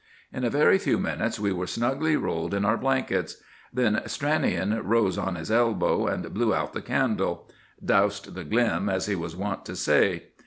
[0.33, 3.37] In a very few minutes we were snugly rolled in our blankets.
[3.71, 9.13] Then Stranion rose on his elbow and blew out the candle,—"doused the glim," as he
[9.13, 10.29] was wont to say.